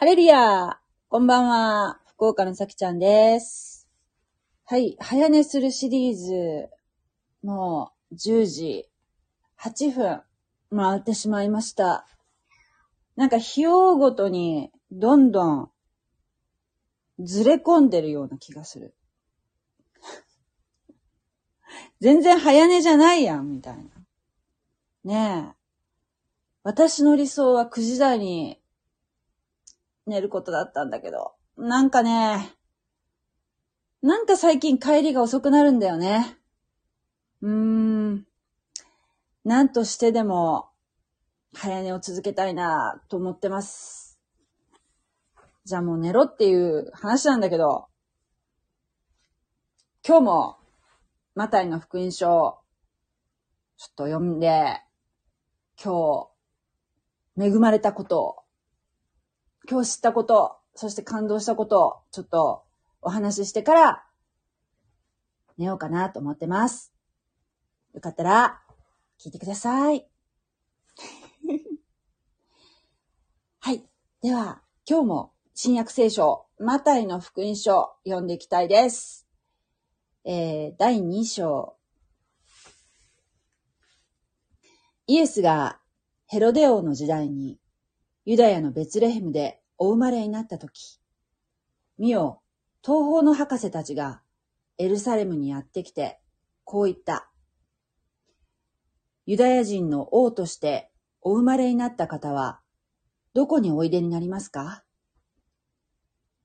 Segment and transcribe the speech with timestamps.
[0.00, 0.78] ハレルヤ
[1.10, 2.00] こんばんは。
[2.06, 3.86] 福岡のさきちゃんです。
[4.64, 4.96] はい。
[4.98, 6.70] 早寝するシリーズ、
[7.42, 8.88] もう10時
[9.60, 10.22] 8分
[10.74, 12.06] 回ってしまいました。
[13.14, 15.70] なんか日をごとにどんどん
[17.18, 18.94] ずれ込んでるような気がする。
[22.00, 23.82] 全然早寝じゃないやん、みたいな。
[25.04, 25.54] ねえ。
[26.62, 28.59] 私の理想は9時台に
[30.06, 32.54] 寝ることだったんだけど、なんかね、
[34.02, 36.38] なんか最近帰りが遅くなるんだよね。
[37.42, 38.26] うーん。
[39.44, 40.70] なんとしてでも、
[41.54, 44.18] 早寝を続けたいなと思ってます。
[45.64, 47.88] じゃあもう寝ろっていう話なんだけど、
[50.06, 50.56] 今日も、
[51.34, 52.58] マタイの福音書を、
[53.76, 54.80] ちょっと読んで、
[55.82, 56.30] 今
[57.36, 58.36] 日、恵まれたことを、
[59.70, 62.64] 今日知ったこと、そして感動したことを、ちょっと
[63.00, 64.04] お話ししてから、
[65.58, 66.92] 寝ようかなと思ってます。
[67.94, 68.60] よかったら、
[69.20, 70.08] 聞いてください。
[73.60, 73.88] はい。
[74.22, 79.28] では、今日も新約聖書、マタイの福音書、読んでいきたいです。
[80.24, 81.76] えー、第2章。
[85.06, 85.78] イエスが
[86.26, 87.59] ヘロデ王の時代に
[88.26, 91.00] ユダヤのベツレヘムでお生まれになったとき、
[91.98, 92.42] 見よ、
[92.84, 94.22] 東方の博士たちが
[94.78, 96.20] エルサレムにやってきて、
[96.64, 97.30] こう言った。
[99.26, 100.90] ユダヤ人の王として
[101.20, 102.60] お生まれになった方は、
[103.32, 104.84] どこにおいでになりますか？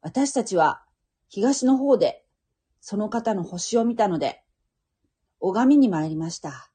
[0.02, 0.84] 私たちは
[1.30, 2.26] 東の方で
[2.80, 4.44] その方の星を見たので、
[5.40, 6.72] 拝みに参りました。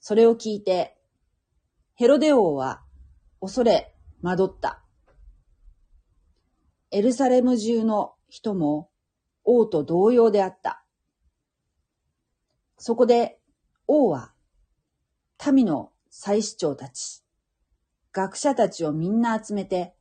[0.00, 0.96] それを聞いて、
[2.00, 2.80] ヘロデ王は
[3.42, 4.82] 恐れ惑った。
[6.90, 8.88] エルサレム中の人も
[9.44, 10.82] 王と同様であった。
[12.78, 13.38] そこで
[13.86, 14.32] 王は
[15.52, 17.22] 民の祭司長たち、
[18.12, 19.94] 学者たちをみんな集めて、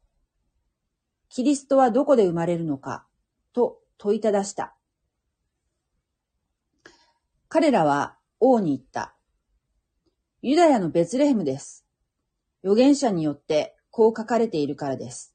[1.28, 3.08] キリストはどこで生まれるのか
[3.52, 4.74] と問いただした。
[7.50, 9.18] 彼らは王に言った。
[10.42, 11.89] ユダヤのベツレヘムです。
[12.64, 15.34] 預言者によってこう書かれているからです。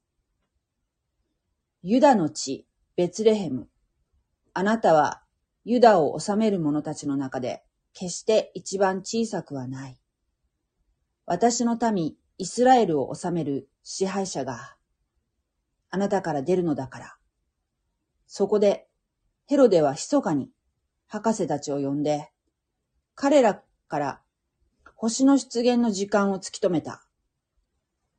[1.81, 3.67] ユダの地、ベツレヘム。
[4.53, 5.23] あなたは
[5.63, 9.99] ユダを治める者たちの中で決して一番小さくはない。
[11.25, 14.75] 私の民、イスラエルを治める支配者が
[15.89, 17.17] あなたから出るのだから。
[18.27, 18.87] そこで
[19.47, 20.49] ヘロデは密かに
[21.07, 22.31] 博士たちを呼んで、
[23.15, 24.21] 彼らから
[24.95, 27.04] 星の出現の時間を突き止めた。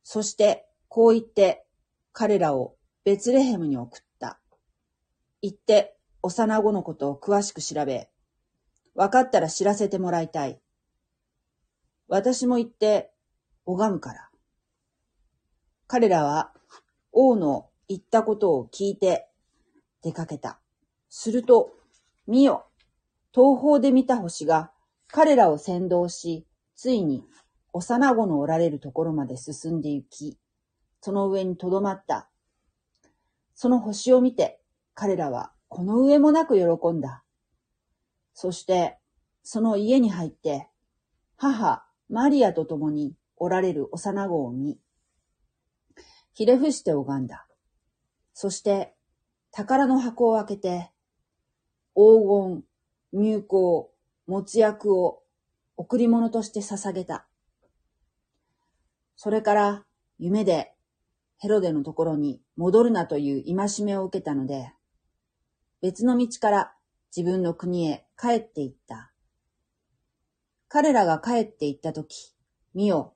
[0.08, 1.66] そして、こう言って、
[2.12, 4.38] 彼らをベツレヘムに送った。
[5.42, 8.08] 行って、幼子のことを詳しく調べ、
[8.94, 10.60] 分かったら知らせてもらいたい。
[12.06, 13.10] 私も行って、
[13.64, 14.30] 拝むから。
[15.88, 16.52] 彼らは、
[17.10, 19.28] 王の言ったことを聞いて、
[20.04, 20.60] 出かけた。
[21.08, 21.72] すると、
[22.28, 22.68] 見よ、
[23.34, 24.70] 東方で見た星が
[25.08, 26.46] 彼らを先導し、
[26.76, 27.24] ついに
[27.76, 30.38] 幼子のおられるところまで進んで行き、
[31.02, 32.30] その上にとどまった。
[33.54, 34.60] その星を見て、
[34.94, 37.22] 彼らはこの上もなく喜んだ。
[38.32, 38.96] そして、
[39.42, 40.70] その家に入って、
[41.36, 44.80] 母、マリアと共におられる幼子を見、
[46.32, 47.46] ひれ伏して拝んだ。
[48.32, 48.94] そして、
[49.50, 50.90] 宝の箱を開けて、
[51.94, 52.62] 黄
[53.12, 53.88] 金、入香、
[54.26, 55.22] 持薬を
[55.76, 57.25] 贈り物として捧げた。
[59.16, 59.84] それから
[60.18, 60.74] 夢で
[61.38, 64.72] ヘロデのところに戻るなという戒めを受けたので、
[65.82, 66.72] 別の道から
[67.14, 69.12] 自分の国へ帰って行った。
[70.68, 72.34] 彼らが帰って行ったとき、
[72.74, 73.14] 見よ、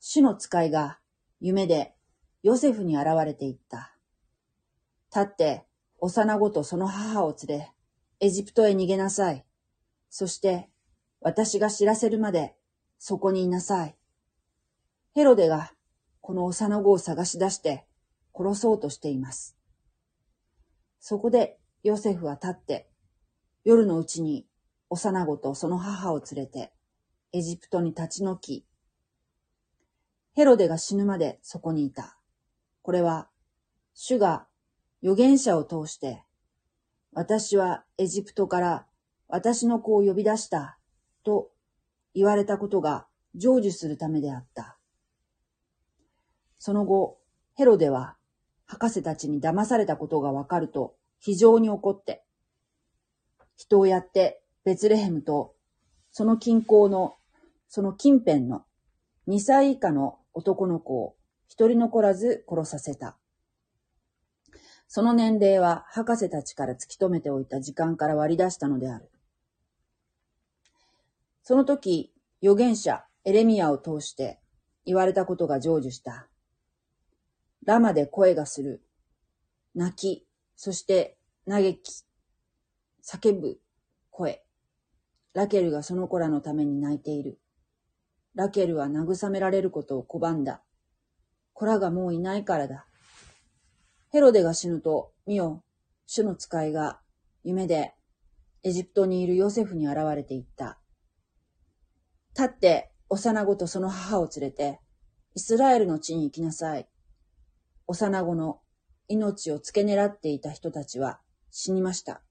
[0.00, 0.98] 主の使いが
[1.40, 1.94] 夢で
[2.42, 3.96] ヨセフに現れて行った。
[5.14, 5.66] 立って
[5.98, 7.72] 幼子とその母を連れ、
[8.20, 9.44] エジプトへ逃げなさい。
[10.10, 10.68] そして、
[11.20, 12.56] 私が知らせるまで、
[12.98, 13.96] そこにいなさい。
[15.14, 15.74] ヘロデが、
[16.22, 17.86] この幼子を探し出して、
[18.34, 19.58] 殺そうとしています。
[21.00, 22.88] そこで、ヨセフは立って、
[23.64, 24.46] 夜のうちに、
[24.88, 26.72] 幼子とその母を連れて、
[27.32, 28.66] エジプトに立ち退き、
[30.34, 32.16] ヘロデが死ぬまでそこにいた。
[32.80, 33.28] これは、
[33.92, 34.46] 主が
[35.02, 36.24] 預言者を通して、
[37.12, 38.86] 私はエジプトから
[39.28, 40.78] 私の子を呼び出した
[41.22, 41.50] と
[42.14, 44.78] 言われたことが成就するためであった。
[46.64, 47.18] その後、
[47.56, 48.14] ヘロデは
[48.66, 52.22] 博士たちに騙されたことがわかると非常に怒って、
[53.56, 55.56] 人をやってベツレヘムと
[56.12, 57.16] その近郊の、
[57.66, 58.62] その近辺の
[59.26, 61.16] 2歳以下の男の子を
[61.48, 63.16] 一人残らず殺させた。
[64.86, 69.10] その年齢は博士たちから突き止めておいた時間から割り出したのである。
[71.42, 74.38] その時、預言者エレミアを通して
[74.84, 76.28] 言われたことが成就した。
[77.64, 78.82] ラマで声がする。
[79.74, 80.26] 泣き、
[80.56, 81.16] そして
[81.48, 82.04] 嘆き、
[83.04, 83.60] 叫ぶ
[84.10, 84.44] 声。
[85.32, 87.40] ラケルがその子らのために泣いている。
[88.34, 90.62] ラケルは慰められることを拒んだ。
[91.52, 92.86] 子らがもういないからだ。
[94.10, 95.62] ヘロデが死ぬと、見よ、
[96.06, 97.00] 主の使いが
[97.44, 97.94] 夢で
[98.62, 100.78] エジプトにいるヨセフに現れていった。
[102.36, 104.80] 立って幼子とその母を連れて、
[105.34, 106.88] イスラエルの地に行きなさい。
[107.86, 108.60] 幼子の
[109.08, 111.20] 命を付け狙っていた人たちは
[111.50, 112.22] 死にました。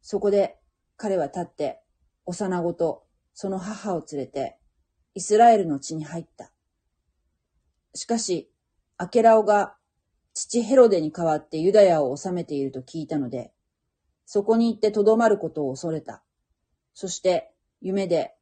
[0.00, 0.56] そこで
[0.96, 1.80] 彼は立って
[2.24, 3.04] 幼子と
[3.34, 4.56] その母を連れて
[5.14, 6.52] イスラエルの地に入った。
[7.94, 8.50] しかし、
[8.98, 9.74] アケラオが
[10.34, 13.52] 父ヘロデに代わってユダヤを治めていると聞いたので、
[14.26, 16.22] そこに行って留まることを恐れた。
[16.92, 17.50] そして
[17.80, 18.34] 夢で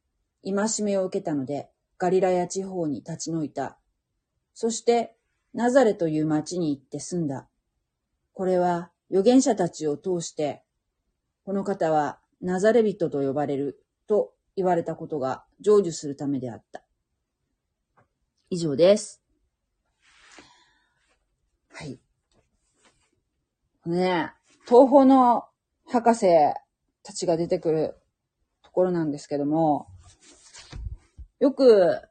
[0.43, 3.77] 戒めを受けたので、ガリラヤ地方に立ち退いた。
[4.53, 5.14] そして
[5.55, 7.47] ナザレという町に行って住んだ。
[8.33, 10.63] これは預言者たちを通して、
[11.45, 16.83] この方はナザレ人と呼ばれると言われたことが成就するためであった。
[18.49, 19.23] 以上です。
[21.71, 21.99] はい。
[23.85, 24.33] ね
[24.67, 25.45] 東方の
[25.85, 26.27] 博士
[27.01, 27.95] たちが出てくる
[28.61, 29.87] ところなんですけども、
[31.39, 32.01] よく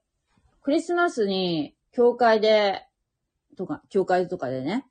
[0.62, 2.86] クリスマスに教会で
[3.54, 4.86] とか、教会とかでね、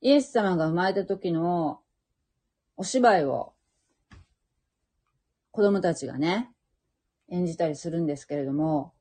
[0.00, 1.80] イエス様が生まれた時の
[2.76, 3.54] お芝居を
[5.50, 6.50] 子供たちがね、
[7.28, 8.92] 演じたりするんですけれども、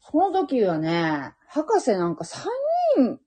[0.00, 2.46] その時はね、博士なんか3
[2.96, 3.20] 人、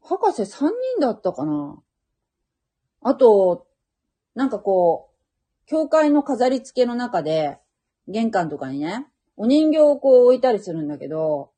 [0.00, 1.82] 博士3人だったかな。
[3.02, 3.66] あと、
[4.34, 7.58] なんかこう、教会の飾り付けの中で、
[8.08, 9.06] 玄関とかにね、
[9.36, 11.52] お人形をこう置いたりするんだけど、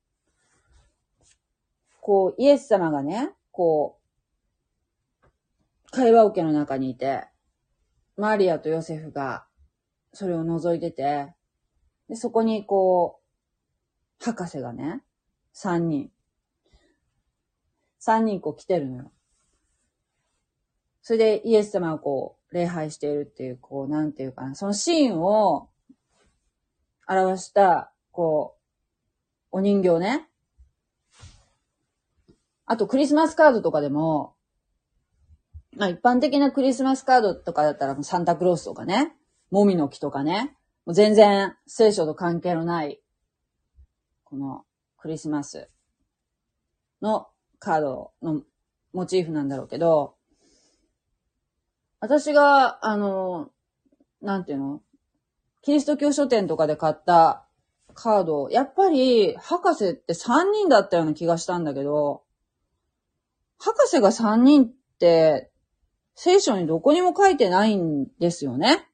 [2.08, 3.99] こう、イエス様がね、こ
[5.22, 5.26] う、
[5.90, 7.28] 会話桶の中にいて、
[8.16, 9.46] マリアとヨセフが、
[10.14, 11.34] それを覗いてて、
[12.08, 13.20] で、そこにこ
[14.22, 15.02] う、博士がね、
[15.52, 16.10] 三人。
[17.99, 19.12] 三人こう来てるのよ。
[21.02, 25.69] それでイエス様をこう、礼拝しているっていう、こう、なんていうかな、そのシーンを
[27.06, 28.56] 表した、こ
[29.52, 30.26] う、お人形ね。
[32.70, 34.35] あとクリスマスカードとかでも、
[35.76, 39.17] まあ一般的なクリスマスカードとかだったらサンタクロースとかね、
[39.50, 40.55] もみの木とかね、
[40.85, 43.00] もう全然聖書と関係のない、
[44.25, 44.65] この
[44.99, 45.70] クリスマス
[47.00, 47.29] の
[47.59, 48.43] カードの
[48.93, 50.14] モチーフなんだろうけど、
[52.00, 53.49] 私が、あの、
[54.21, 54.82] なんていうの？
[55.62, 57.47] キリスト教書店とかで買った
[57.94, 62.23] カード、やっぱり博士って3人だったような気がしたんだけど、
[63.59, 65.50] 博士が3人って、
[66.15, 68.88] 聖書にどこにも書いてないんですよね。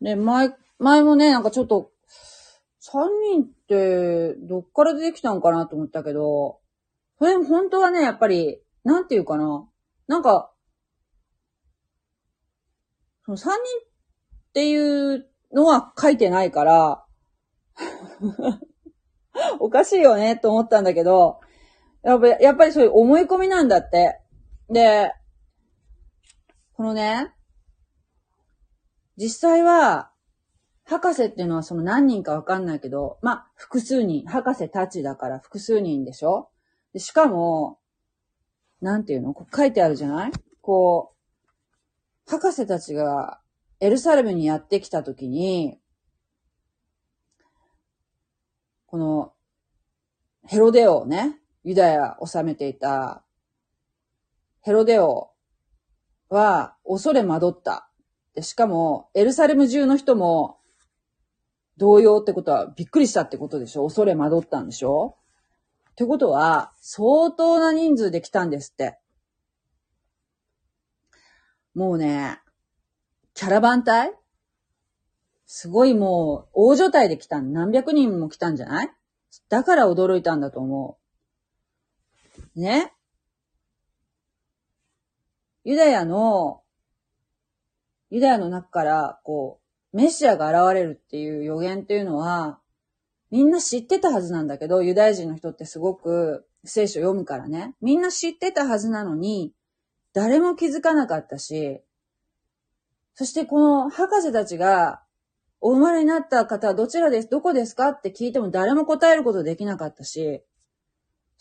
[0.00, 1.90] で、前、前もね、なんかちょっと、
[2.82, 6.60] 3人ってどっから出てきたんかなと思ったけど、
[7.18, 9.68] それ本当はね、やっぱり、なんていうかな。
[10.06, 10.50] なんか、
[13.26, 17.04] その3人っていうのは書いてないから
[19.60, 21.40] おかしいよねと思ったんだけど、
[22.02, 24.20] やっぱやっぱりそういう思い込みなんだって。
[24.68, 25.12] で、
[26.72, 27.34] このね、
[29.16, 30.10] 実際は、
[30.84, 36.50] 博士っていうのはその何人かわかんないけど、まあ、複数人、博士たちだから複数人でしょ？
[36.92, 37.78] でしかも、
[38.80, 39.34] なんていうの？
[39.34, 40.32] こう書いてあるじゃない？
[40.62, 41.14] こ
[42.26, 43.40] う、博士たちが
[43.78, 45.78] エルサレムにやってきたときに、
[48.86, 49.32] この、
[50.46, 53.22] ヘロデオね、ユダヤを治めていた
[54.62, 55.30] ヘロデオ
[56.28, 57.90] は恐れ惑った。
[58.34, 60.58] でしかも、エルサレム中の人も
[61.76, 63.84] 同様ってことはびっくりしたってことでしょ？
[63.84, 65.16] 恐れ惑ったんでしょ？
[65.92, 68.98] ってことは、相当な人数で来たんですって。
[71.74, 72.38] もうね、
[73.34, 74.12] キャラバン隊？
[75.46, 78.90] すごいもう、大所帯で来た何百人も来たんじゃない？
[79.48, 80.99] だから驚いたんだと思う。
[82.56, 82.92] ね
[85.64, 86.62] ユダヤの、
[88.10, 89.60] ユダヤの中から、こ
[89.92, 92.58] う、メシアが現れるっていう予言っていうのは、
[93.30, 97.74] みんな知ってたはずなんだけど、ユダヤ人の人ってすごく聖書読むからね。
[97.80, 99.52] みんな知ってたはずなのに、
[100.12, 101.80] 誰も気づかなかったし、
[103.14, 105.02] そしてこの博士たちが、
[105.60, 110.42] お生まれになった方はどちらです、どこですかって聞いても誰も答えることできなかったし、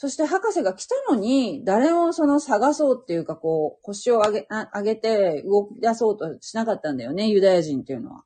[0.01, 8.23] そして博士が来たのに、誰もその探そうっていうか、こう、腰を上げ、上げて動き出そうとしなかったんだよね、ユダヤ人っていうのは。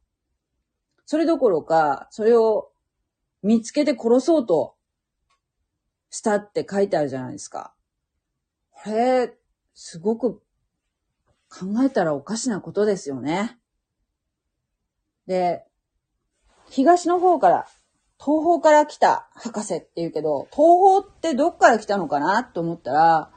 [1.08, 2.72] それどころか、それを
[3.42, 4.75] 見つけて殺そうと
[6.12, 7.74] したって書いてあるじゃないですか。
[8.70, 9.36] これ、
[9.74, 10.44] すごく
[11.50, 13.58] 考えたらおかしなことですよね。
[15.25, 15.65] で、
[16.70, 17.68] 東の方から
[18.24, 23.32] 東方から来た博士って言うけど、東方ってどっから来たのかなと思ったら、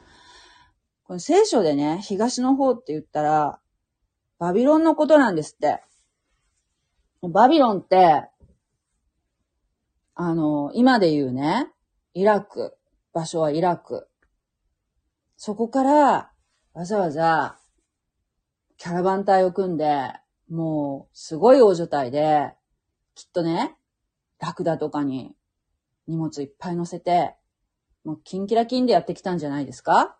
[1.03, 3.59] この聖書でね、東の方って言ったら、
[4.39, 5.83] バビロンのことなんですって。
[7.21, 8.29] バビロンって、
[10.15, 11.67] あの、今で言うね、
[12.15, 12.77] イラク、
[13.13, 14.09] 場所はイラク。
[15.37, 16.31] そこから、
[16.75, 17.59] わざわざ、
[18.77, 20.13] キャラバン隊を組んで、
[20.49, 22.55] もう、すごい大所帯で、
[23.17, 23.77] きっとね、
[24.39, 25.35] ラクダとかに
[26.07, 27.35] 荷物いっぱい乗せて、
[28.05, 30.17] もうキンキラキンでやってきたんじゃないですか？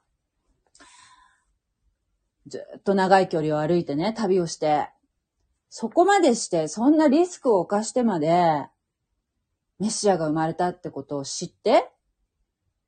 [2.47, 4.89] ずっと長い距離を歩いてね、旅をして、
[5.69, 8.67] そこまでして、そんなリスクを冒してまで、
[9.79, 11.91] メシアが生まれたってことを知って、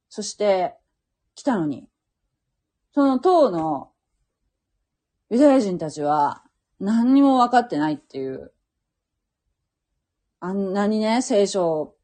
[0.08, 0.74] そして、
[1.34, 1.88] 来たのに、
[2.94, 3.90] その当の
[5.28, 6.42] ユダヤ人たちは
[6.80, 8.52] 何にも分かってないっていう
[10.40, 11.96] あんなにね、聖書を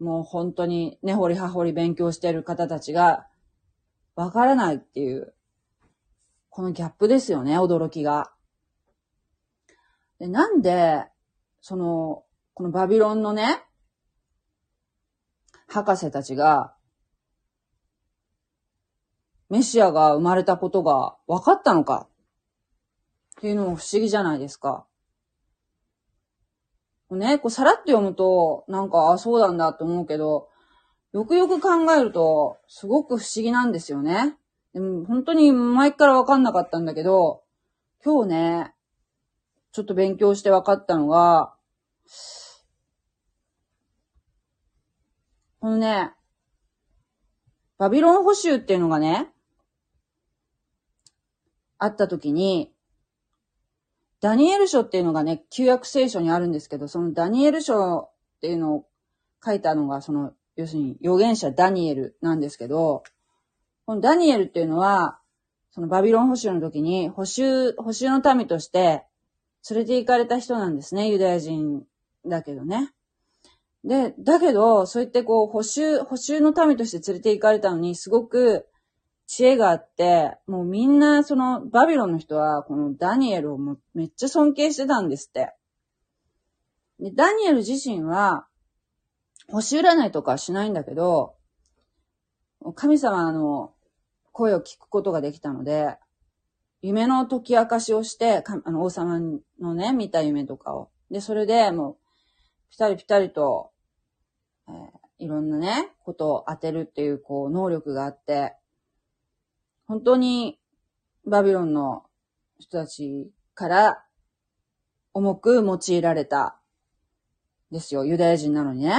[0.00, 3.26] もう本当に根掘り葉掘り勉強してる方たちが、
[4.16, 5.34] わからないっていう、
[6.50, 8.32] このギャップですよね、驚きが。
[10.18, 11.04] で、なんで、
[11.60, 13.62] その、このバビロンのね、
[15.68, 16.74] 博士たちが、
[19.48, 22.08] メシアが生まれたことが分かったのか
[23.38, 24.86] っていうのも不思議じゃないですか。
[27.16, 30.48] ね、こうさらっと読むと、なんか、あ、そうなんだって思うけど、
[31.12, 34.36] よくよく考えると、すごく不思議なんですよね。
[34.72, 37.42] でも、本当に前からわかんなかったんだけど、
[38.04, 38.74] 今日ね、
[39.72, 41.54] ちょっと勉強して分かったのが、
[45.60, 46.12] このね、
[47.78, 49.30] バビロン捕囚っていうのがね、
[51.78, 52.72] あった時に、
[54.22, 58.10] ダニエル書っていうのがね、旧約聖書にあるんですけど、そのダニエル書っ
[58.40, 58.86] ていうのを
[59.44, 63.02] 書いたのが、その、要するに預言者ダニエルなんですけど、
[63.84, 65.18] このダニエルっていうのは、
[65.72, 69.04] そのバビロン捕囚の時に、捕囚、捕囚の民として
[69.68, 71.82] 連れて行かれた人なんですね、ユダヤ人
[72.24, 72.92] だけどね。
[73.84, 78.68] で、だけど、そう言ってこう、捕囚、捕囚の民として連れて行かれたのに、すごく、
[79.34, 85.54] 知恵があって、もうみんなそのバビロンの人はこのダニエルをもめっちゃ尊敬してたんですって。
[87.00, 88.46] で、ダニエル自身は、
[89.48, 91.34] 星占いとかはしないんだけど、
[92.74, 93.72] 神様の
[94.32, 95.96] 声を聞くことができたので、
[96.82, 99.18] 夢の解き明かしをして、あの王様
[99.58, 100.90] のね、見た夢とかを。
[101.10, 101.96] で、それでもう、
[102.70, 103.70] ぴたりぴたりと、
[104.68, 104.74] えー、
[105.24, 108.56] いろんなね、ことを当てるっていう、こう、能力があって、
[109.86, 110.58] 本当に
[111.26, 112.04] バビロンの
[112.58, 114.04] 人たちから
[115.12, 116.58] 重く用いられた
[117.70, 118.04] ですよ。
[118.04, 118.94] ユダヤ人なのにね。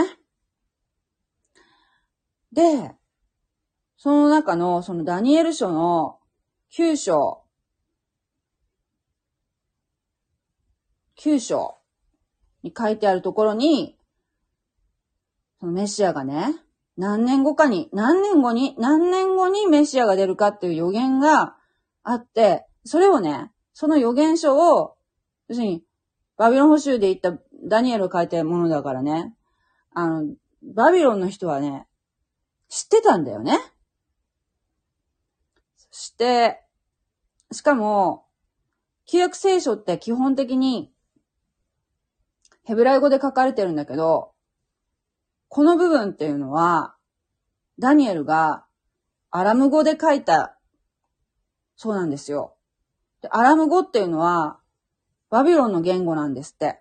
[2.51, 2.95] で、
[3.97, 6.19] その中の、そのダニエル書の
[6.71, 7.43] 9章、
[11.19, 11.77] 9章
[12.63, 13.97] に書いてあるところに、
[15.59, 16.62] そのメシアがね、
[16.97, 21.55] 何年後かに、何年後に、何年後にメシアが出るかっていう予言が
[22.03, 24.95] あって、それをね、その予言書を、
[25.47, 25.83] 要するに、
[26.37, 29.33] バビロン捕囚で言ったダニエルを書いたものだからね、
[29.93, 30.35] あの、
[30.75, 31.87] バビロンの人はね、
[32.69, 33.59] 知ってたんだよね。
[35.77, 36.63] そして、
[37.51, 38.25] しかも、
[39.05, 40.91] 旧約聖書って基本的に、
[42.63, 44.32] ヘブライ語で書かれてるんだけど、
[45.53, 46.95] この部分っていうのは、
[47.77, 48.65] ダニエルが
[49.29, 50.57] アラム語で書いた、
[51.75, 52.55] そうなんですよ。
[53.21, 54.57] でアラム語っていうのは、
[55.29, 56.79] バビロンの言語なんですって。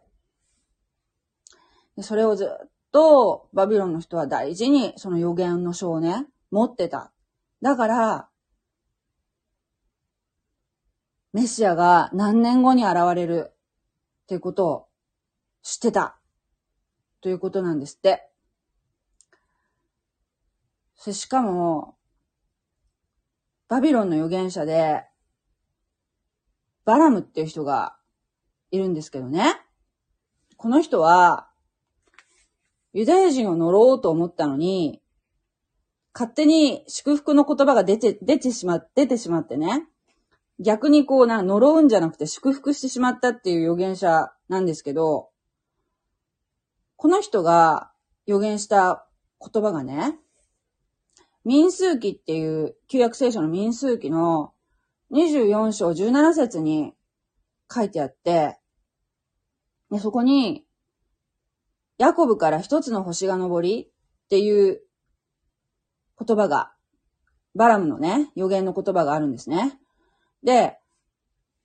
[1.98, 7.12] でそれをずっとバビロンの人は大事にその予言の書をね、持ってた。
[7.60, 8.28] だから、
[11.34, 13.50] メシアが何年後に現れる
[14.22, 14.86] っていうことを
[15.62, 16.16] 知ってた。
[17.20, 18.31] ということなんですって。
[21.04, 21.96] そしかも、
[23.66, 25.02] バビロンの預言者で、
[26.84, 27.96] バラムっていう人が
[28.70, 29.56] いるんですけどね。
[30.56, 31.48] この人は、
[32.92, 35.02] ユダヤ人を呪おうと思ったのに、
[36.14, 39.88] 勝手に祝福の言葉が出て、出てしま、出てしまってね。
[40.60, 45.30] 逆にこうな、呪うんじゃなくて祝福してしまったっていう預言者なんですけど、
[46.94, 47.90] この人が
[48.24, 49.08] 予言した
[49.40, 50.20] 言葉がね、
[51.44, 54.52] 民数記っていう旧約聖書の民数記の
[55.12, 56.94] 24章17節に
[57.72, 58.58] 書いてあって、
[59.90, 60.64] でそこに、
[61.98, 64.80] ヤコブから一つの星が昇りっていう
[66.18, 66.72] 言葉が、
[67.54, 69.78] バラムのね、予言の言葉があるんですね。
[70.42, 70.78] で、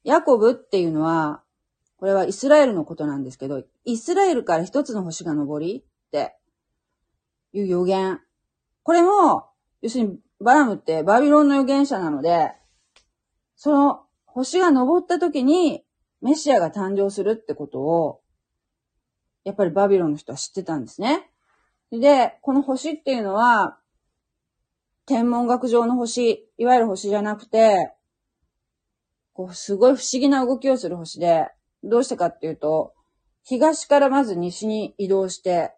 [0.03, 1.41] ヤコブっていうのは、
[1.97, 6.35] これはイスラエルのことなんですけど、イスラエルから一つの星が昇りって
[7.53, 8.21] いう予言。
[8.83, 9.49] これも、
[9.81, 12.51] 要するにバラムってバビロンの預言者なので、
[13.55, 15.83] その星が昇った時に
[16.21, 18.21] メシアが誕生するってことを、
[19.43, 21.29] やっぱりバビロンの人は知ってたんですね。
[21.91, 23.79] で、この星っていうのは、
[25.05, 27.93] 天文学上の星、いわゆる星じゃなくて、
[29.31, 31.47] こう、すごい不思議な動きをする星で、
[31.83, 32.93] どうしてかっていうと、
[33.43, 35.73] 東からまず西に移動して、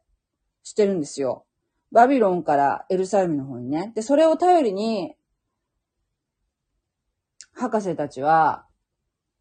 [0.63, 1.45] してるんですよ。
[1.91, 3.91] バビロンからエルサレムの方にね。
[3.95, 5.15] で、それを頼りに、
[7.53, 8.65] 博士たちは、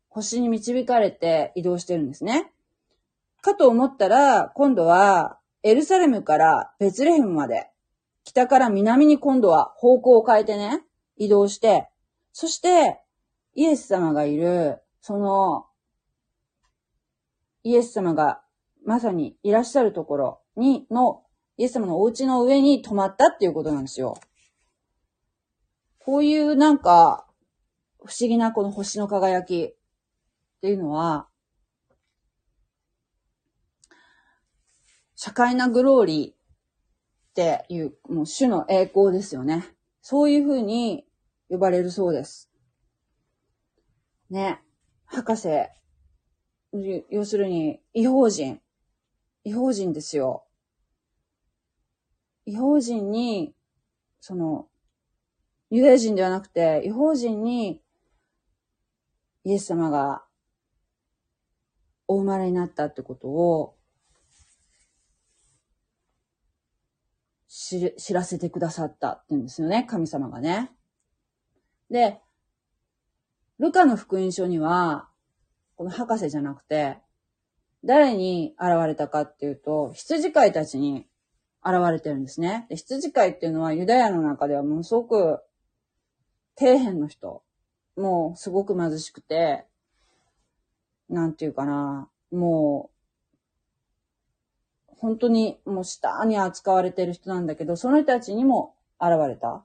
[0.08, 2.50] 星に導かれて移動してるんですね。
[3.42, 7.70] かと思ったら、今度は、エルサレムからベツレヘムまで、
[8.24, 10.82] 北から南に今度は方向を変えてね、
[11.16, 11.88] 移動して、
[12.32, 13.00] そして、
[13.54, 15.66] イエス様がいる、その、
[17.64, 18.40] イエス様が
[18.84, 21.22] まさにいらっしゃるところに、の、
[21.58, 24.16] イエス様のお家の上に泊まったっていうことなんですよ。
[25.98, 27.26] こういうなんか、
[27.98, 29.74] 不思議なこの星の輝きっ
[30.62, 31.28] ていうのは、
[35.16, 36.34] 社会なグローリーっ
[37.34, 39.68] ていう、もう主の栄光ですよね。
[40.00, 41.04] そういうふうに
[41.50, 42.48] 呼ばれるそうです。
[44.30, 44.62] ね、
[45.06, 45.48] 博士、
[47.10, 48.60] 要するに、違法人。
[49.42, 50.47] 違法人ですよ。
[52.48, 53.54] 違法人に、
[54.20, 54.68] その、
[55.68, 57.82] ユダヤ人ではなくて、違法人に、
[59.44, 60.24] イエス様が
[62.06, 63.76] お生まれになったってことを
[67.46, 70.72] 知らせてくださったって言うんですよね、神様がね。
[71.90, 72.18] で、
[73.58, 75.10] ルカの福音書には、
[75.76, 76.96] この博士じゃなくて、
[77.84, 81.06] 誰に現れたかっていうと、羊飼いたちに
[81.64, 82.66] 現れてるんですね。
[82.68, 85.40] で羊飼いっていうのはユダヤの中ではものすごく
[86.58, 87.42] 底辺の人。
[87.96, 89.64] もうすごく貧しくて、
[91.08, 92.90] なんていうかな、も
[94.88, 99.64] う、本当にもう下に扱われてる人なんだけど、その人たちにも現れた。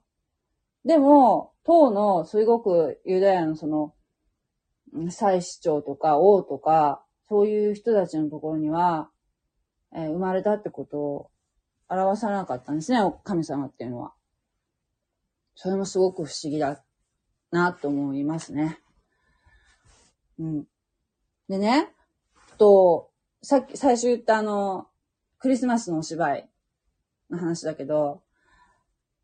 [0.85, 3.93] でも、当のすごくユダヤのその、
[5.09, 9.09] 祭司長とか王とか、そういう人たちのところには、
[9.95, 11.31] えー、生まれたってことを
[11.95, 14.13] 表さなかったんですね、神様っていうのは。
[15.55, 16.83] それもすごく不思議だ
[17.51, 18.79] なと思いますね。
[20.39, 20.65] うん。
[21.47, 21.93] でね、
[22.57, 24.87] と、さっき最初言ったあの、
[25.39, 26.49] クリスマスのお芝居
[27.29, 28.23] の話だけど、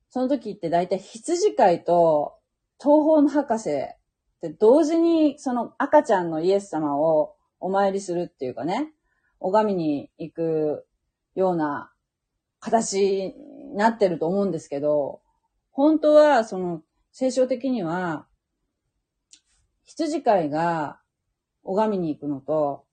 [0.10, 2.36] その時って大体羊飼いと
[2.80, 3.74] 東方の博士っ
[4.42, 8.92] て同時にその赤ちゃんのイエス様をお参りするっていうかね、
[9.40, 10.86] 拝みに行く
[11.36, 11.92] ような
[12.60, 15.22] 形になってると思うんですけど、
[15.72, 18.26] 本当はその聖書的には
[19.90, 21.00] 羊飼いが
[21.64, 22.86] 拝みに行くのと、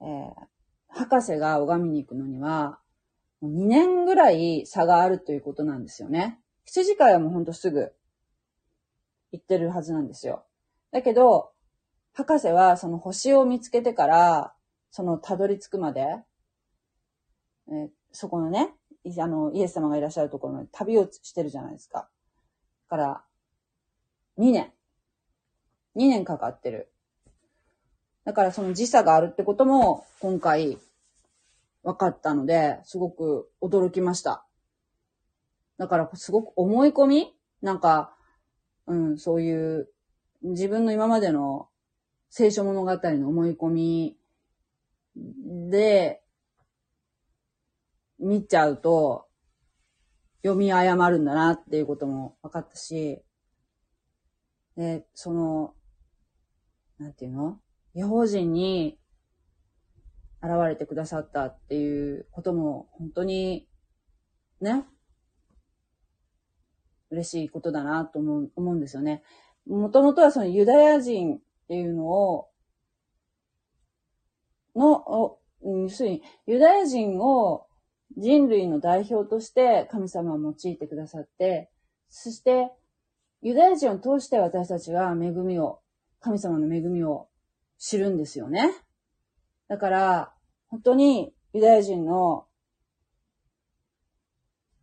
[0.00, 0.32] えー、
[0.88, 2.78] 博士が拝みに行くのには、
[3.42, 6.38] 2年ぐらい差があるということなんですよね。
[6.64, 7.92] 羊飼いはもうほんとすぐ
[9.32, 10.44] 行ってるはずなんですよ。
[10.92, 11.50] だけど、
[12.12, 14.54] 博士はその星を見つけてから、
[14.92, 16.06] そのたどり着くまで、
[17.68, 18.74] えー、そこのね、
[19.18, 22.08] あの、イエス様がいらっしゃるところまで旅をしてるじゃないですか。
[22.88, 23.24] から、
[24.38, 24.72] 2年。
[25.96, 26.92] 2年かかってる。
[28.24, 30.78] だからその時差があるってことも、今回、
[31.82, 34.44] 分かったので、すごく驚きました。
[35.78, 38.14] だから、すごく思い込みなんか、
[38.86, 39.88] うん、そういう、
[40.42, 41.68] 自分の今までの
[42.30, 44.18] 聖書物語の思い込み
[45.70, 46.22] で、
[48.18, 49.26] 見ちゃうと、
[50.42, 53.22] 読み誤るんだなっていうことも分かったし、
[54.76, 55.74] で、その、
[56.98, 57.60] なんていうの？
[57.94, 58.98] 違法人に
[60.42, 63.68] 現れてくださったっていうことも本当に
[64.60, 64.84] ね、
[67.10, 69.22] 嬉しいことだなと思う思うんですよね。
[69.66, 72.48] もともとはそのユダヤ人っていうのを、
[74.76, 77.67] の、おん要するにユダヤ人を
[78.16, 81.70] 人類の代表として神様を用いてくださって、
[82.08, 82.72] そして
[83.40, 85.80] ユダヤ人を通して私たちは恵みを、
[86.20, 87.28] 神様の恵みを
[87.78, 88.74] 知るんですよね。
[89.68, 90.32] だから、
[90.68, 92.46] 本当にユダヤ人の、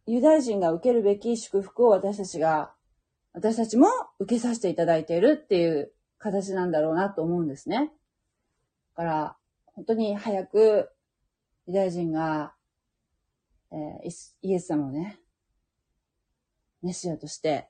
[0.08, 2.74] ユダヤ人が受けるべき祝福を私たちが、
[3.34, 3.88] 私たちも
[4.20, 7.92] 受けさせていただいているっていう形なんだろうなと思うんですね。
[8.96, 10.90] だから、本当に早く
[11.68, 12.54] ユダヤ人が、
[13.72, 14.10] えー
[14.42, 15.20] イエス様をね、
[16.82, 17.68] メシアとして、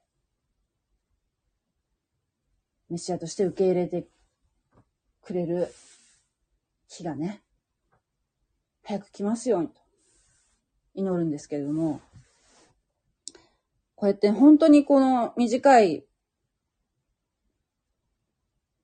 [2.89, 4.07] メシアとして受け入れて
[5.21, 5.73] くれる
[6.87, 7.41] 日がね、
[8.83, 9.73] 早く来ますようにと
[10.93, 12.01] 祈るんですけれども、
[13.95, 16.05] こうやって本当にこの短い、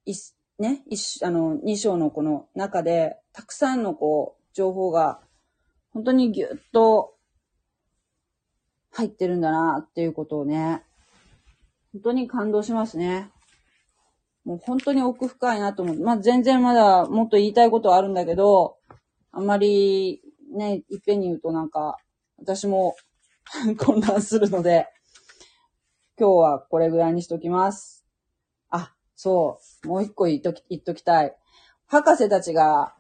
[0.06, 0.13] い
[0.58, 5.21] ね、一あの、二章のこの中で、たくさんのこう、情報が、
[5.93, 7.15] 本当にぎゅっと
[8.91, 10.84] 入ってるんだなっていうことをね、
[11.93, 13.30] 本当に感動しますね。
[14.45, 15.99] もう本当に奥深いなと思う。
[15.99, 18.77] まあ、全然まだもっと言いたいことはあるんだけど、
[19.32, 20.21] あんまり
[20.54, 21.97] ね、いっぺんに言うとなんか、
[22.38, 22.95] 私も
[23.77, 24.88] 混乱するので、
[26.17, 28.06] 今日はこれぐらいにしときます。
[28.69, 31.36] あ、そう、もう一個言っとき、言っときたい。
[31.88, 32.95] 博士たちが、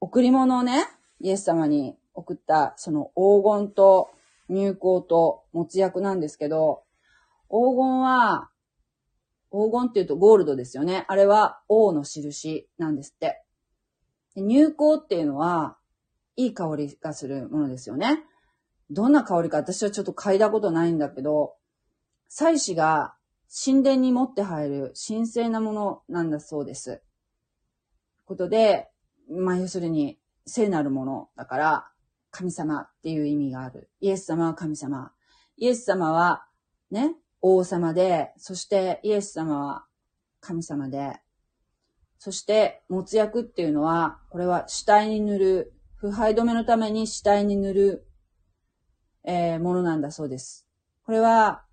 [0.00, 0.86] 贈り物をね、
[1.22, 4.10] イエス様に送った、その黄金と
[4.48, 6.82] 入香と持つ役なんですけど、
[7.48, 8.50] 黄金は、
[9.50, 11.04] 黄金って言うとゴールドですよね。
[11.08, 13.44] あれは王の印なんですって。
[14.34, 15.76] 入香っていうのは、
[16.34, 18.24] いい香りがするものですよね。
[18.90, 21.54] どんな香りか私はちょっと嗅いだことないんだけど、
[22.28, 23.14] 祭司が
[23.64, 27.02] 神殿に持って入る神聖なものなんだそうです。
[28.24, 28.88] ことで、
[29.30, 31.88] まあ要するに聖なるものだから、
[32.30, 33.90] 神様っていう意味がある。
[34.00, 35.12] イエス様は神様。
[35.56, 36.46] イエス様は
[36.90, 39.84] ね、王様で、そしてイエス様は
[40.40, 41.20] 神様で、
[42.18, 48.06] そして、持つ役っていうのは、これは死体に塗る、腐敗止めのために死体に塗る、
[49.24, 50.68] えーものなんだそうです。
[51.04, 51.64] これは、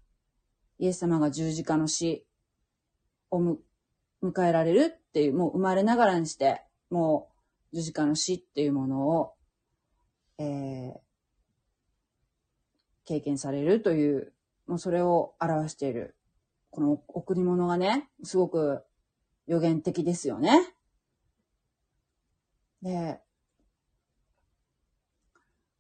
[0.80, 2.26] イエス様が十字架の死
[3.30, 3.58] を
[4.24, 7.39] 迎えられるっていう、もう生まれながらにして、もう
[7.74, 9.34] 十字架の死っていうものを、
[10.38, 11.10] えー
[13.10, 14.34] 経験されるという、
[14.68, 16.16] もうそれを表している。
[16.70, 18.84] この贈り物がね、すごく
[19.48, 20.62] 予言的ですよね。
[22.84, 23.20] で、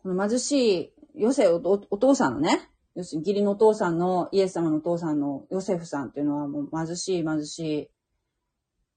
[0.01, 7.89] この貧しいヨセおお父さんのね、要するに義理のお父さんの、イエス様のお父さんのヨセフさんっていうのはもう貧しい貧しい、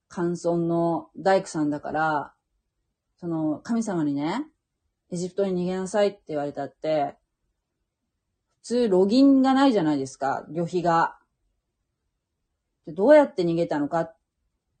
[0.09, 2.32] 寒村の大工さんだから、
[3.23, 4.47] その神様にね、
[5.09, 7.15] エジプトに逃げなさいって言われたって、
[8.57, 11.17] 普通、ロギンがないじゃないですか、旅費が。
[12.85, 14.17] でどうやって逃げたのかっ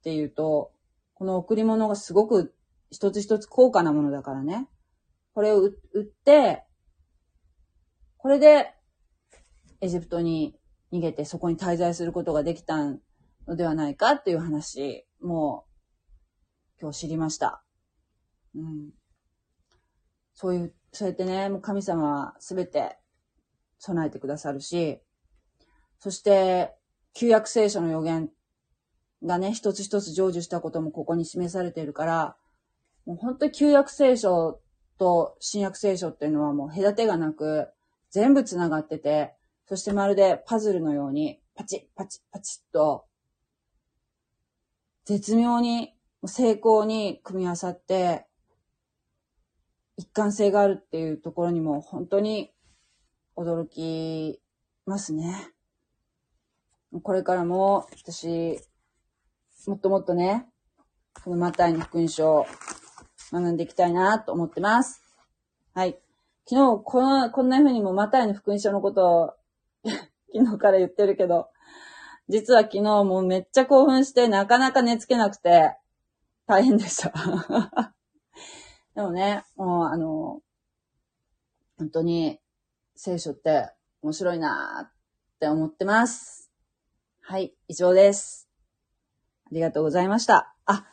[0.03, 0.73] ていうと、
[1.13, 2.53] この贈り物がすごく
[2.91, 4.67] 一つ一つ高価なものだからね。
[5.33, 6.65] これを売って、
[8.17, 8.73] これで
[9.79, 10.59] エジプトに
[10.91, 12.75] 逃げてそこに滞在することができた
[13.47, 15.63] のではないかっていう話も
[16.81, 17.63] 今日知りました。
[18.55, 18.89] うん。
[20.33, 22.97] そういう、そうやってね、もう神様はすべて
[23.79, 24.99] 備えてくださるし、
[25.99, 26.73] そして、
[27.13, 28.29] 旧約聖書の予言
[29.23, 32.35] がね、一つ一つ成就したこともここに示されているから、
[33.05, 34.59] もう本当に旧約聖書
[34.97, 37.69] と新約聖書っていうのはもう隔てがなく、
[38.09, 39.33] 全部繋がってて、
[39.67, 43.05] そしてまるでパズルのように、パチッパチッパチッと、
[45.05, 45.93] 絶妙に、
[46.25, 48.25] 成功に組み合わさって、
[49.97, 52.51] 一貫性があるっていうところにも本当に
[53.35, 54.39] 驚き
[54.85, 55.51] ますね。
[57.01, 58.59] これからも私、
[59.67, 60.47] もっともっとね、
[61.23, 62.45] このマタイの福音書を、
[63.31, 65.01] 学んでいきたいなと思ってます。
[65.73, 65.97] はい。
[66.47, 69.33] 昨日、この、こんな風にもマタイの福音書のことを
[70.31, 71.49] 昨日から言ってるけど、
[72.29, 75.75] 実は昨日もうめっちゃ興奮してなかなか寝つけなくて、
[76.45, 77.93] 大変でした。
[78.95, 80.41] でもね、もうあの、
[81.77, 82.39] 本当に
[82.95, 84.91] 聖書って面白いなっ
[85.39, 86.51] て思ってます。
[87.21, 88.49] はい、以上です。
[89.45, 90.53] ありがとうございました。
[90.65, 90.85] あ、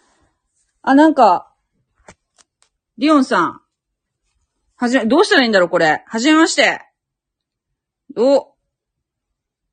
[0.82, 1.54] あ、なんか、
[2.96, 3.60] リオンさん。
[4.76, 6.02] はじめ、どうしたらいいんだろうこれ。
[6.06, 6.80] はじめまして。
[8.14, 8.44] どう、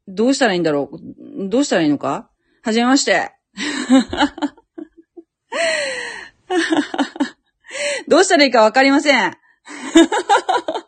[0.08, 2.30] どうしたらいいんだろうどうしたらいいのか
[2.64, 3.32] はじめまして。
[8.08, 9.38] どうしたらいいかわかりません。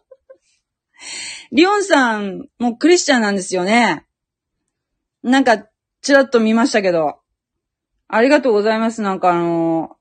[1.51, 4.05] リオンさんもクリスチャンなんですよね。
[5.21, 5.67] なんか、
[6.01, 7.19] ちらっと見ましたけど。
[8.07, 9.01] ありがとうございます。
[9.01, 9.97] なんかあの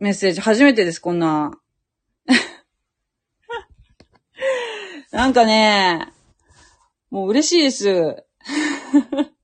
[0.00, 0.40] ー、メッセージ。
[0.40, 1.58] 初めてです、こんな。
[5.12, 6.12] なんかね、
[7.10, 8.24] もう嬉しいです。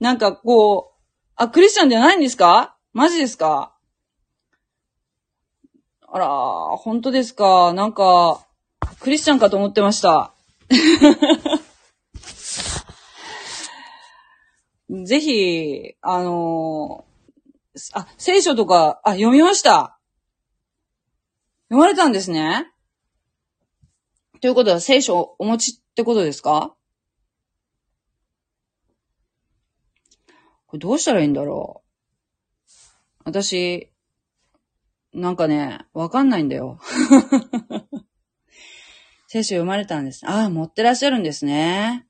[0.00, 1.02] なんかこう、
[1.36, 2.76] あ、クリスチャンじゃないんですか？
[2.92, 3.74] マジですか？
[6.02, 6.28] あら、
[6.76, 7.72] 本当ですか？
[7.72, 8.46] なんか、
[9.00, 10.34] クリスチャンかと思ってました。
[15.06, 19.98] ぜひ、あのー、あ、聖書とか、あ、読みました。
[21.70, 22.70] 読まれたんですね。
[24.42, 26.76] ということは聖書をお持ちってことですか？
[30.66, 31.81] これどうしたらいいんだろう
[33.24, 33.90] 私、
[35.12, 36.78] なんかね、わかんないんだよ。
[39.28, 40.26] 聖書読まれたんです。
[40.26, 42.06] ああ、持ってらっしゃるんですね。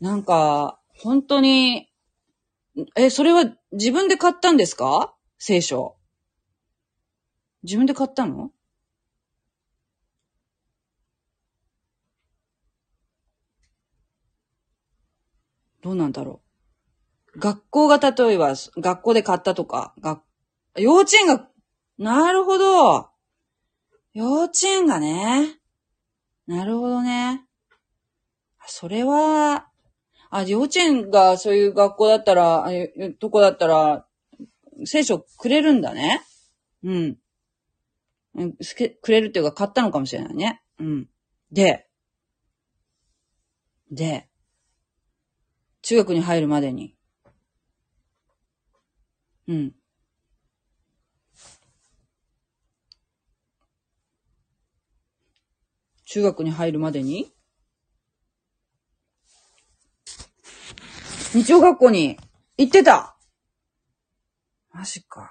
[0.00, 1.90] なんか、本当に、
[2.96, 5.14] え、それは自分で買ったんですか？
[5.38, 5.96] 聖書。
[7.62, 8.50] 自分で買ったの？
[15.82, 16.43] どうなんだろう。
[17.36, 20.22] 学校が例えば、学校で買ったとか、学、
[20.76, 21.48] 幼稚園が、
[21.98, 23.08] なるほど。
[24.12, 25.58] 幼稚園がね。
[26.46, 27.44] なるほどね。
[28.66, 29.68] それは、
[30.30, 32.70] あ、幼稚園がそういう学校だったら、あ
[33.20, 34.06] とこだったら、
[34.84, 36.22] 聖書くれるんだね。
[36.82, 37.18] うん。
[39.02, 40.60] くれるっていうか買ったのかもしれないね。
[40.78, 41.08] うん。
[41.52, 41.88] で、
[43.90, 44.28] で、
[45.82, 46.93] 中学に入るまでに。
[49.46, 49.74] うん。
[56.06, 57.32] 中学に入るまでに？
[61.34, 62.18] 日曜学校に？
[62.56, 63.16] 行ってた
[64.72, 65.30] マジか。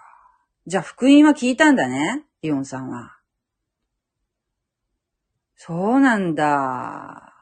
[0.68, 3.18] じゃあ福音は聞いたんだね、リオンさんは。
[5.56, 7.34] そうなんだ。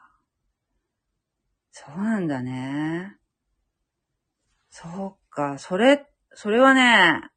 [1.72, 3.16] そうなんだね。
[4.70, 5.58] そうか。
[5.58, 5.98] それっ、
[6.34, 7.30] それはね、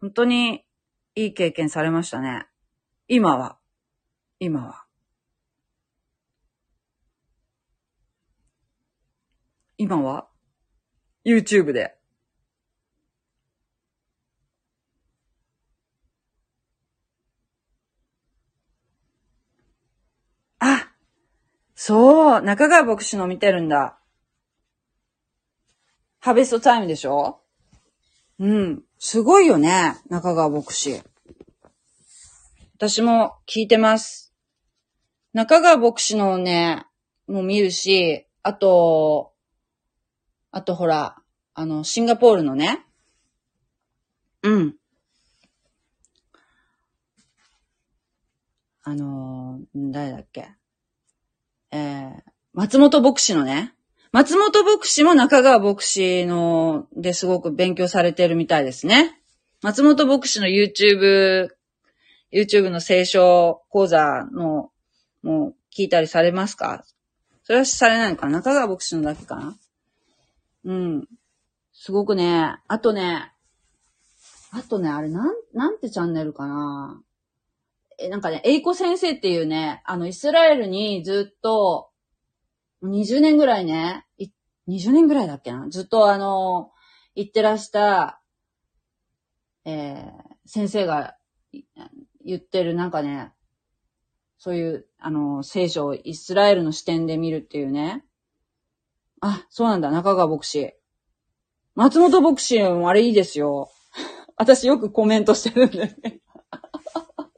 [0.00, 0.64] 本当に
[1.14, 2.46] いい経験されましたね。
[3.08, 3.58] 今は。
[4.38, 4.84] 今は。
[9.76, 10.28] 今は
[11.24, 11.96] ?YouTube で。
[20.58, 20.92] あ
[21.74, 23.98] そう、中川牧師の見てるんだ。
[26.20, 27.40] ハベストタイムでしょ？
[28.40, 28.82] うん。
[28.98, 31.02] すごいよね、中川牧師。
[32.76, 34.32] 私も聞いてます。
[35.34, 36.86] 中川牧師のね、
[37.26, 39.34] もう見るし、あと、
[40.50, 41.16] あとほら、
[41.52, 42.86] あの、シンガポールのね。
[44.42, 44.74] うん。
[48.82, 50.48] あの誰だっけ
[51.70, 52.22] えー、
[52.54, 53.74] 松本牧師のね、
[54.12, 59.16] 松本牧師も中川牧師のですごく勉強されてるみたいですね。
[59.62, 61.50] 松本牧師の YouTube、
[62.32, 64.72] YouTube の聖書講座の、
[65.22, 66.84] もう聞いたりされますか？
[67.44, 68.26] それはされないのか？
[68.26, 69.56] な中川牧師のだけかな？
[70.64, 71.06] うん。
[71.72, 73.32] すごくね、あとね、
[74.50, 77.00] あとね、あれなん、なんてチャンネルかな？
[78.00, 81.89] え、なんかね、エイコ先生っていうね、あの、イスラエルにずっと、
[82.82, 84.28] 20年ぐらいね、い
[84.68, 85.68] 20年ぐらいだっけな？
[85.68, 86.70] ずっとあの、
[87.14, 88.22] 行ってらした、
[89.64, 90.10] えー、
[90.46, 91.16] 先生が
[92.24, 93.32] 言ってるなんかね、
[94.38, 98.04] そういう、あの、聖書をイスラエルの視点で見るっていうね。
[99.20, 100.72] あ、そうなんだ、中川牧師。
[101.74, 103.70] 松本牧師もあれいいですよ。
[104.36, 106.20] 私よくコメントしてるんですね。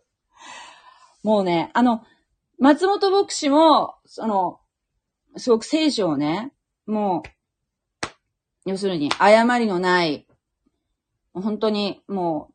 [1.24, 2.04] もうね、あの、
[2.58, 4.60] 松本牧師も、その、
[5.36, 6.52] すごく聖書をね、
[6.86, 7.22] も
[8.66, 10.26] う、要するに、誤りのない、
[11.32, 12.54] 本当にもう、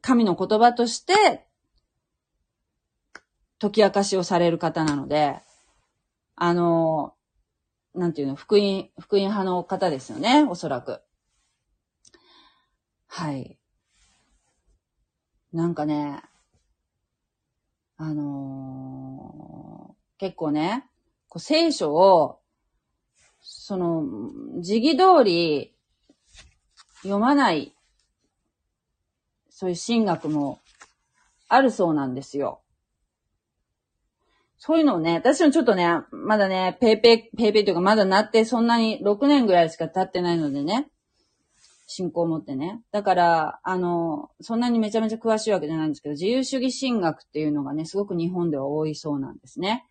[0.00, 1.46] 神の言葉として、
[3.58, 5.40] 解き明かしをされる方なので、
[6.34, 7.14] あの、
[7.94, 11.00] なんていうの、福音、福音派の方ですよね、おそらく。
[13.06, 13.58] はい。
[15.52, 16.22] なんかね、
[17.98, 20.88] あのー、結構ね、
[21.32, 22.40] こう聖書を、
[23.40, 24.04] その、
[24.60, 25.74] 時期通り
[27.04, 27.74] 読まない、
[29.48, 30.60] そういう神学も
[31.48, 32.60] あるそうなんですよ。
[34.58, 40.90] そういうのをね、私もちょっとね、まだね、ペーペー、ペーペーというかまだなってそんなに6年ぐらいしか経ってないのでね、
[41.86, 42.82] 信仰を持ってね。
[42.90, 49.86] だから、あの、そんなにめちゃめちゃ詳しいわけじゃないんですけど、自由主義神学っていうのがね、すごく日本では多いそうなんですね。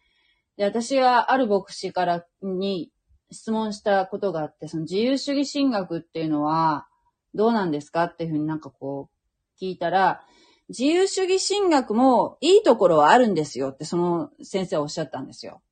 [0.62, 2.92] で、私がある牧師からに
[3.32, 6.86] 質問したことがあって、その自由主義神学っていうのは
[7.34, 10.22] どうなんですかっていうふうになんかこう聞いたら、
[10.70, 15.64] 自由主義神学もいいところはあるんですよってその先生はおっしゃったんですよ。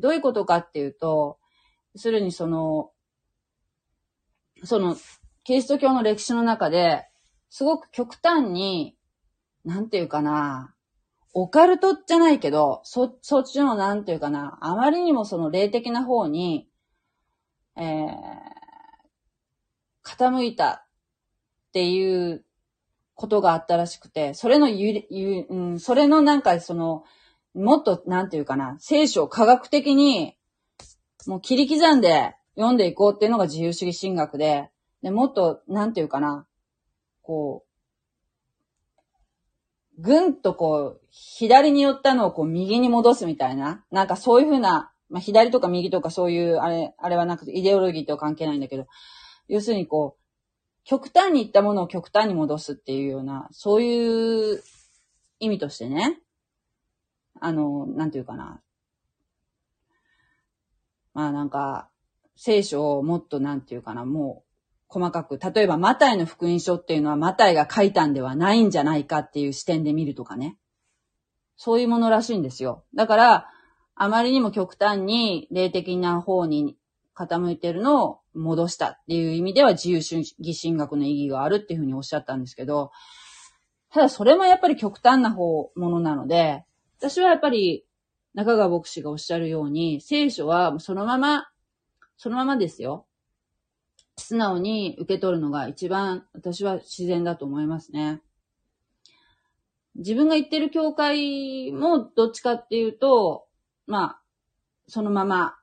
[0.00, 1.36] どういうことかっていうと、
[1.94, 2.90] 要するにその、
[4.64, 4.96] その、
[5.44, 7.06] キリスト教の歴史の中で、
[7.50, 8.96] すごく極端に、
[9.66, 10.71] なんていうかな、
[11.34, 16.68] オカルトじゃないけど、そ、そっちのなんていうかな、あまりにもその霊的な方に、
[17.76, 18.16] えー、
[20.04, 20.86] 傾いた
[21.68, 22.44] っていう
[23.14, 27.04] ことがあったらしくて、それのゆ、ゆ、うん、それのなんかその、
[27.54, 30.36] もっと、なんていうかな、聖書を科学的に、
[31.26, 34.70] もう切り刻んで読んでいこうっていうのが自由主義神学で、
[35.02, 36.46] で、もっと、なんていうかな、
[37.22, 37.71] こう、
[39.98, 48.86] ぐんとこう、左に寄ったのをこう、右に戻すみたいな、なんかそういうふうな、まあ、左とか右とかそういう、あれ、あれはなくて、イデオロギーとは関係ないんだけど、
[49.48, 50.22] 要するにこう、
[50.84, 54.62] 極端に行ったものを極端に戻すっていうような、そういう
[55.38, 56.20] 意味としてね、
[57.40, 58.60] あの、なんていうかな。
[61.14, 61.90] まあなんか、
[62.36, 64.51] 聖書をもっとなんていうかな、もう
[64.92, 70.58] 細かく、例えばマタイの福音書っていうのはマタイが書いたんではないんじゃないかっていう視点で見るとかね。
[71.56, 72.84] そういうものらしいんですよ。
[72.94, 73.48] だから、
[73.94, 76.76] あまりにも極端に霊的な方に
[77.16, 82.90] 傾いてるのを戻したっていう意味では自由主義神学の意義があるっていうふうにおっしゃったんですけど、
[83.90, 86.64] ただそれもやっぱり極端な方、ものなので、
[86.98, 87.84] 私はやっぱり
[88.34, 91.48] 中川牧師がおっしゃるように、聖書はそのまま、
[92.16, 93.06] そのままですよ。
[94.16, 98.22] 素直に受け取るのが一番私は自然だと思いますね。
[99.94, 103.46] 自分が言ってる教会もどっちかっていうと、
[103.86, 104.22] まあ、
[104.88, 105.56] そのまま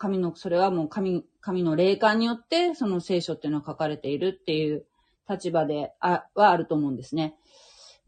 [0.00, 4.86] 神の、それはもう神、神の霊感によって、その聖書っていうのは書かれているっていう
[5.28, 7.36] 立場で、あ、はあると思うんですね。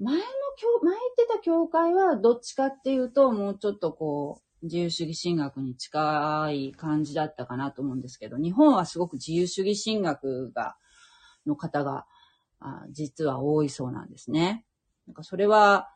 [0.00, 0.22] 前の
[0.56, 10.76] 教、前言ってた教会はどっちかっていうと、もうちょっとこう、自由主義神学に近い感じだったかなと思うんですけど、日本はすごく自由主義神学が、
[11.46, 12.06] の方が、
[12.60, 14.64] あ実は多いそうなんですね。
[15.06, 15.88] なんかそれは、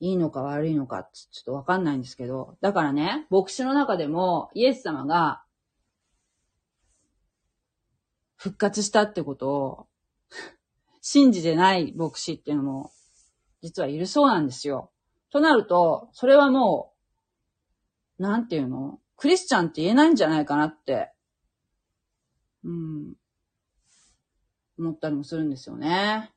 [0.00, 5.44] いいのか悪いのかちょっとわかんないんですけど、だからね、牧師の中でもイエス様が
[8.36, 9.86] 復活したってことを
[11.00, 12.90] 信じてない牧師っていうのも
[13.62, 14.90] 実はいるそうなんですよ。
[15.30, 16.93] となると、それはもう、
[18.18, 19.00] なんていうの？
[19.16, 21.12] クリスチャンって言えないんじゃないかなって、
[22.64, 23.14] うん、
[24.78, 26.32] 思ったりもするんですよね。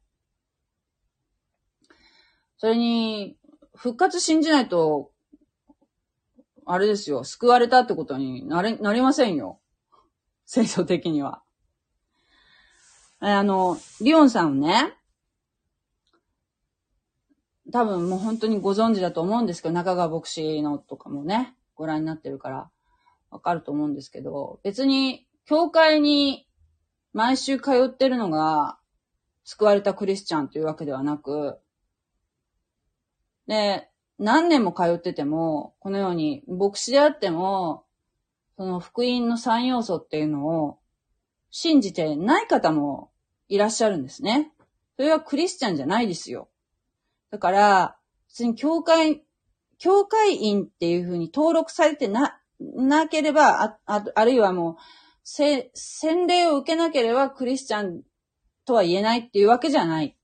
[2.57, 3.37] それに、
[3.75, 5.11] 復活信じないと、
[6.65, 9.59] あれですよ、救われたってことになれ、なりませんよ。
[10.45, 11.43] 聖書的には。
[13.19, 14.93] あの、リオンさんね、
[17.71, 22.69] 多分もう本当にご存知だと思うんですけど、中川牧師のとかもね、ご覧になってるから
[23.31, 26.47] わかると思うんですけど、別に教会に
[27.13, 28.77] 毎週通ってるのが
[29.43, 31.59] 救われたクリスチャンというわけではなく、
[33.47, 37.85] で、何年も通ってても、このように、牧師であっても、
[38.57, 40.79] その福音の三要素っていうのを
[41.51, 43.11] 信じてない方も
[43.47, 44.51] いらっしゃるんですね。
[44.95, 46.49] それはクリスチャンじゃないですよ。
[47.29, 47.97] だから、
[48.27, 49.23] 普通に教会、
[49.77, 54.75] 教会員っていうふうに登録されてな、なければ、あ、ああるいはもう、
[55.23, 58.01] せ、洗礼を受けなければクリスチャン
[58.65, 60.17] とは言えないっていうわけじゃない。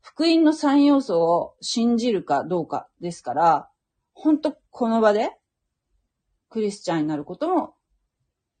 [0.00, 3.70] 福音の三要素を信じるかどうかですから、
[4.14, 5.30] 本当この場で
[6.48, 7.74] クリスチャンになることも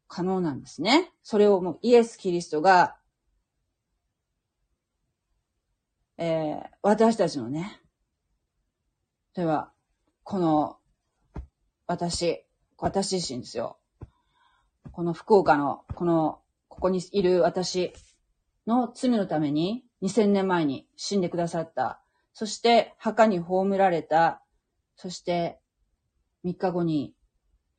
[0.06, 1.12] 可能なんですね。
[1.22, 2.96] それをもうイエス・キリストが、
[6.16, 7.80] えー、私たちのね、
[9.34, 9.72] では、
[10.30, 10.76] この、
[11.86, 12.44] 私、
[12.76, 13.78] 私自身ですよ。
[14.92, 17.94] この福岡の、この、ここにいる私
[18.66, 22.02] の罪のために2000年前に死んでくださった。
[22.34, 24.42] そして墓に葬られた。
[24.96, 25.60] そして
[26.44, 27.14] 3日後に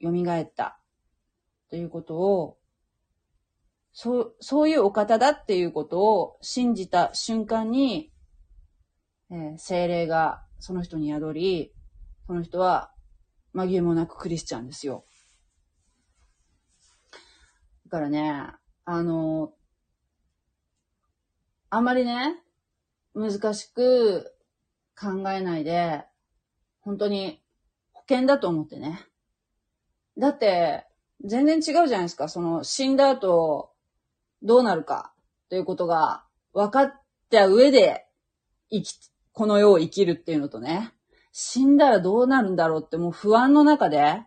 [0.01, 0.79] 蘇った。
[1.69, 2.57] ということを、
[3.93, 8.11] そう、そういうお方だっていうことを信じた瞬間に、
[9.29, 11.75] えー、精霊がその人に宿り、
[12.29, 12.91] その人は
[13.55, 15.03] 紛れもなくクリスチャンですよ。
[17.85, 18.45] だからね、
[18.85, 19.51] あの、
[21.71, 22.35] あまりね、
[23.15, 24.31] 難しく
[24.95, 26.05] 考えないで、
[26.81, 27.41] 本当に
[27.93, 28.99] 保険だと思ってね。
[30.15, 30.85] だって、
[31.25, 32.29] 全然違うじゃないですか。
[32.29, 33.71] その、死んだ後、
[34.43, 35.15] どうなるか、
[35.49, 36.93] ということが、分かっ
[37.31, 38.05] た上で、
[38.69, 38.99] 生き、
[39.33, 40.93] この世を生きるっていうのとね、
[41.41, 44.23] 死んだらどうなるんだろうってもう不安の中で、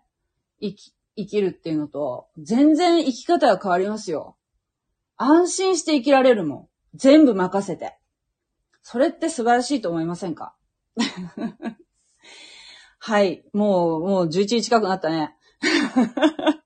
[0.62, 4.38] 生き、生きるっていうのと、全然生き方が変わりますよ。
[5.18, 6.68] 安心して生きられるもん。
[6.94, 7.98] 全部任せて。
[8.82, 10.56] それって素晴らしいと思いませんか？
[12.98, 13.44] はい。
[13.52, 15.36] もう、もう11時近くなったね。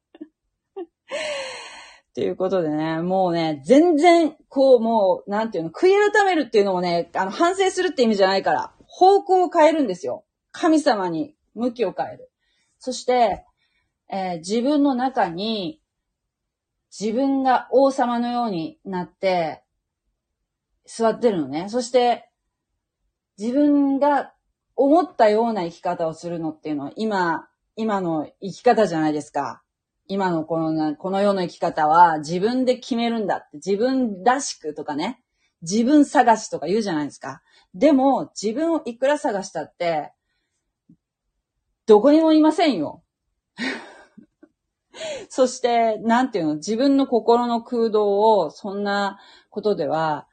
[2.14, 10.24] ということでね、もうね、全然、こう、もう、なんていうの、悔い改めるっていうのもね、あの、反省するって意味じゃないから、方向を変えるんですよ。
[10.58, 12.30] 神様に向きを変える。
[12.78, 13.44] そして、
[14.08, 15.82] えー、自分の中に、
[16.98, 19.62] 自分が王様のようになって、
[20.86, 21.68] 座ってるのね。
[21.68, 22.30] そして、
[23.38, 24.32] 自分が
[24.76, 29.62] 思ったような生き方をするのっていうのは、今、今の生き方じゃないですか。
[30.08, 35.22] 今のこの、この世の生き方は自分で決めるんだって、自分らしくとかね、
[35.60, 37.42] 自分探しとか言うじゃないですか。
[37.74, 40.12] でも、自分をいくら探したって、
[41.86, 43.02] どこにもいませんよ。
[45.28, 49.20] そして、なんていうの、自分の心の空洞を、そんな
[49.50, 50.26] ことでは、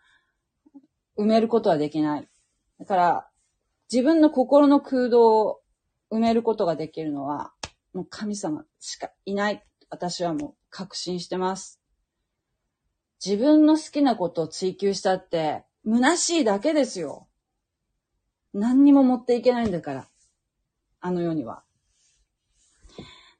[1.18, 2.30] 埋めることはできない。
[2.80, 3.30] だから、
[3.92, 5.62] 自分の心の空洞を
[6.12, 7.54] 埋めることができるのは、
[7.94, 9.64] もう神様しかいない。
[9.90, 11.80] 私はもう確信してます。
[13.24, 17.28] 自分の好きなことを追求したって、虚しいだけですよ。
[18.54, 20.08] 何にも持っていけないんだから。
[21.06, 21.64] あの世には。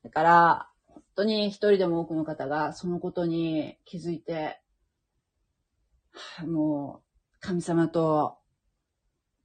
[0.04, 4.60] だから、本当に一人でも多くの方がそのことに気づいて、
[6.46, 8.38] もう神様と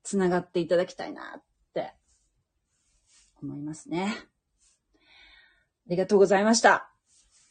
[0.02, 1.42] 繋がっていただきたいなっ
[1.74, 1.94] て
[3.40, 4.12] 思いますね。
[5.86, 6.90] ありがとうございました。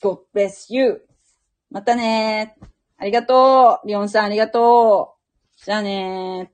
[0.02, 1.08] God bless you.
[1.72, 2.58] またね
[2.98, 3.88] ありがとう。
[3.88, 5.16] リオンさんありがと
[5.58, 5.64] う。
[5.64, 6.52] じゃあね